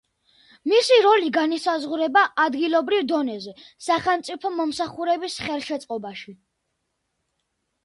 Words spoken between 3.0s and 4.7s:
დონეზე სახელმწიფო